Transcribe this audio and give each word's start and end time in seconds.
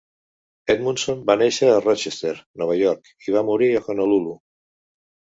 Edmundson 0.73 1.19
va 1.25 1.33
néixer 1.41 1.67
a 1.73 1.83
Rochester, 1.83 2.31
Nova 2.61 2.77
York, 2.79 3.11
i 3.27 3.35
va 3.35 3.43
morir 3.51 3.69
a 3.75 3.83
Honolulu. 3.85 4.33